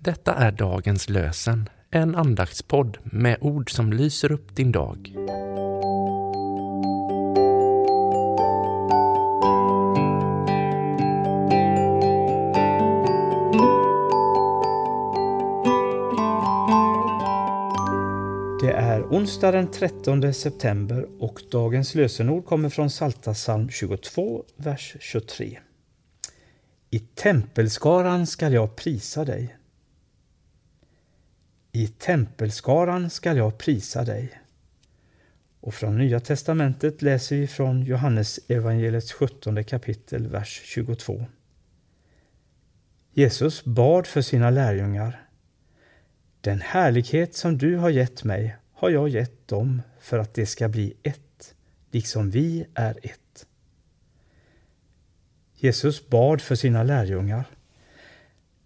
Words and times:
Detta 0.00 0.34
är 0.34 0.52
dagens 0.52 1.08
lösen, 1.08 1.68
en 1.90 2.14
andaktspodd 2.14 2.98
med 3.04 3.38
ord 3.40 3.70
som 3.70 3.92
lyser 3.92 4.32
upp 4.32 4.56
din 4.56 4.72
dag. 4.72 5.12
Det 18.60 18.72
är 18.72 19.02
onsdag 19.02 19.52
den 19.52 19.70
13 19.70 20.34
september 20.34 21.06
och 21.18 21.42
dagens 21.50 21.94
lösenord 21.94 22.44
kommer 22.44 22.68
från 22.68 22.88
psaltarpsalm 22.88 23.70
22, 23.70 24.44
vers 24.56 24.96
23. 25.00 25.58
I 26.90 26.98
tempelskaran 26.98 28.26
skall 28.26 28.52
jag 28.52 28.76
prisa 28.76 29.24
dig. 29.24 29.56
I 31.74 31.88
tempelskaran 31.88 33.10
skall 33.10 33.36
jag 33.36 33.58
prisa 33.58 34.04
dig. 34.04 34.40
Och 35.60 35.74
från 35.74 35.98
Nya 35.98 36.20
testamentet 36.20 37.02
läser 37.02 37.36
vi 37.36 37.46
från 37.46 37.82
Johannes 37.82 38.40
evangeliets 38.48 39.12
17 39.12 39.64
kapitel, 39.64 40.28
vers 40.28 40.60
22. 40.64 41.26
Jesus 43.12 43.64
bad 43.64 44.06
för 44.06 44.22
sina 44.22 44.50
lärjungar. 44.50 45.26
Den 46.40 46.60
härlighet 46.60 47.34
som 47.34 47.58
du 47.58 47.76
har 47.76 47.90
gett 47.90 48.24
mig 48.24 48.56
har 48.72 48.90
jag 48.90 49.08
gett 49.08 49.48
dem 49.48 49.82
för 50.00 50.18
att 50.18 50.34
det 50.34 50.46
ska 50.46 50.68
bli 50.68 50.94
ett, 51.02 51.54
liksom 51.90 52.30
vi 52.30 52.66
är 52.74 52.98
ett. 53.02 53.46
Jesus 55.54 56.08
bad 56.08 56.40
för 56.40 56.54
sina 56.54 56.82
lärjungar. 56.82 57.44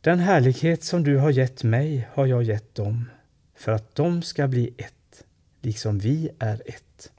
Den 0.06 0.18
härlighet 0.18 0.84
som 0.84 1.04
du 1.04 1.16
har 1.16 1.30
gett 1.30 1.62
mig 1.62 2.08
har 2.12 2.26
jag 2.26 2.42
gett 2.42 2.74
dem 2.74 3.10
för 3.54 3.72
att 3.72 3.94
de 3.94 4.22
ska 4.22 4.48
bli 4.48 4.74
ett, 4.76 5.24
liksom 5.60 5.98
vi 5.98 6.30
är 6.38 6.62
ett. 6.66 7.12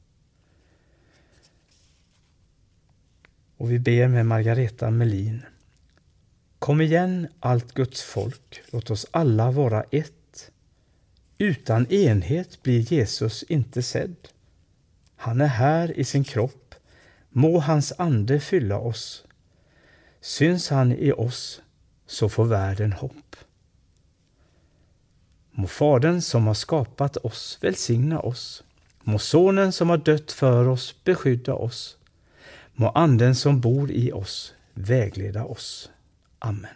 Och 3.57 3.71
vi 3.71 3.79
ber 3.79 4.07
med 4.07 4.25
Margareta 4.25 4.91
Melin. 4.91 5.45
Kom 6.59 6.81
igen 6.81 7.27
allt 7.39 7.73
Guds 7.73 8.01
folk, 8.01 8.61
låt 8.71 8.91
oss 8.91 9.05
alla 9.11 9.51
vara 9.51 9.83
ett. 9.91 10.51
Utan 11.37 11.91
enhet 11.91 12.63
blir 12.63 12.79
Jesus 12.93 13.43
inte 13.43 13.83
sedd. 13.83 14.15
Han 15.15 15.41
är 15.41 15.47
här 15.47 15.99
i 15.99 16.03
sin 16.03 16.23
kropp, 16.23 16.75
må 17.29 17.59
hans 17.59 17.93
ande 17.97 18.39
fylla 18.39 18.77
oss. 18.77 19.25
Syns 20.21 20.69
han 20.69 20.91
i 20.91 21.11
oss, 21.11 21.61
så 22.07 22.29
får 22.29 22.45
världen 22.45 22.93
hopp. 22.93 23.35
Må 25.51 25.67
Fadern 25.67 26.21
som 26.21 26.47
har 26.47 26.53
skapat 26.53 27.17
oss 27.17 27.57
välsigna 27.61 28.19
oss. 28.19 28.63
Må 29.03 29.19
Sonen 29.19 29.71
som 29.71 29.89
har 29.89 29.97
dött 29.97 30.31
för 30.31 30.67
oss 30.67 30.95
beskydda 31.03 31.53
oss. 31.53 31.97
Må 32.73 32.89
Anden 32.89 33.35
som 33.35 33.61
bor 33.61 33.91
i 33.91 34.11
oss 34.11 34.53
vägleda 34.73 35.45
oss. 35.45 35.89
Amen. 36.39 36.75